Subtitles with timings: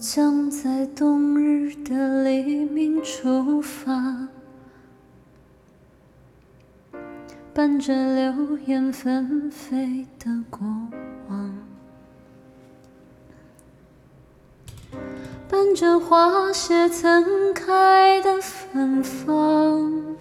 [0.00, 4.28] 将在冬日的黎明出发，
[7.52, 10.60] 伴着流言纷飞的过
[11.28, 11.52] 往，
[15.48, 20.16] 伴着花谢曾开的芬芳，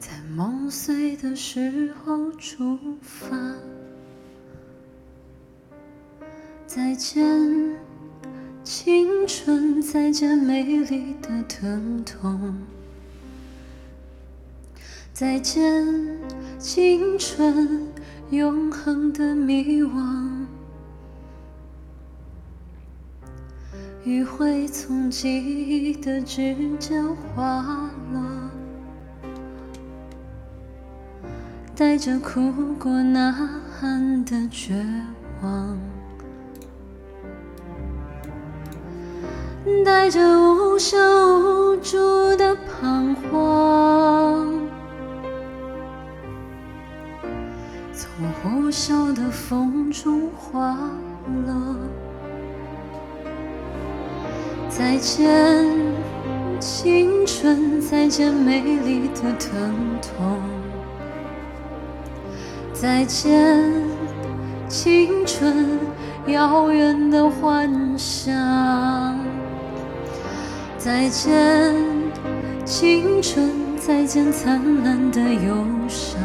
[0.00, 3.36] 在梦碎的时候出发。
[6.76, 7.74] 再见，
[8.62, 12.52] 青春；再见，美丽的疼痛；
[15.10, 15.64] 再见，
[16.58, 17.88] 青春，
[18.28, 20.44] 永恒的迷惘。
[24.04, 28.22] 余晖从记忆的指尖滑落，
[31.74, 34.84] 带着哭过、呐喊的绝
[35.40, 35.78] 望。
[39.84, 41.96] 带着无声无助
[42.36, 44.60] 的彷徨，
[47.92, 48.08] 从
[48.42, 50.76] 呼啸的风中滑
[51.46, 51.76] 落。
[54.68, 55.64] 再见，
[56.60, 60.38] 青春；再见，美丽的疼痛；
[62.72, 63.72] 再见，
[64.68, 65.80] 青春，
[66.26, 68.32] 遥远的幻想。
[70.86, 71.74] 再见，
[72.64, 76.20] 青春；再见，灿烂的忧伤。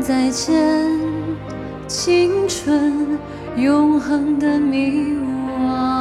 [0.00, 0.56] 再见，
[1.86, 3.18] 青春，
[3.58, 5.18] 永恒的迷
[5.60, 5.97] 惘。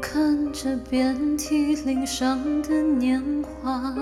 [0.00, 3.94] 看着遍体鳞伤的年华，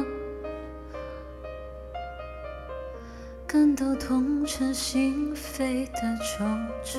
[3.47, 6.99] 感到痛彻心扉的惆怅，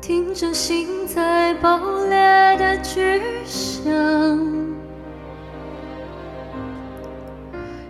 [0.00, 3.84] 听着心在爆裂的巨响，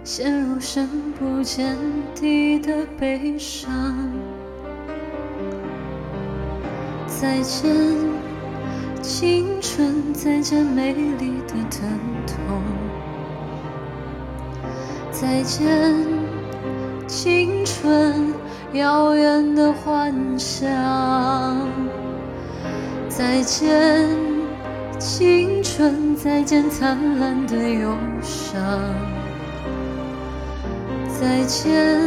[0.05, 1.77] 陷入深不见
[2.15, 3.73] 底的悲伤。
[7.23, 7.73] 再见，
[9.01, 11.89] 青春；再见，美丽的疼
[12.27, 12.61] 痛；
[15.13, 15.95] 再见，
[17.07, 18.35] 青春，
[18.73, 20.69] 遥远的幻想；
[23.09, 24.09] 再见，
[24.99, 28.61] 青春；再见，灿烂的忧伤；
[31.07, 32.01] 再见，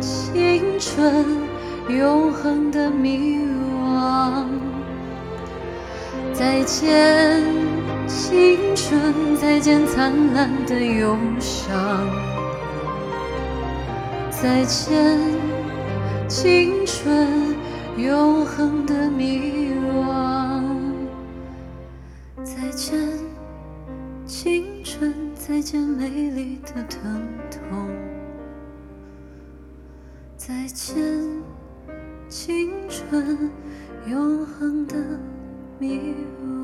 [0.00, 1.24] 青春，
[1.88, 3.53] 永恒的迷惘。
[6.54, 7.42] 再见，
[8.06, 12.08] 青春；再见，灿烂的忧伤。
[14.30, 15.18] 再见，
[16.28, 17.56] 青春，
[17.96, 20.62] 永恒的迷惘。
[22.44, 23.00] 再见，
[24.24, 27.90] 青春；再见，美丽的疼痛。
[30.36, 30.94] 再见，
[32.28, 33.50] 青春。
[34.06, 34.94] 永恒的
[35.84, 36.63] you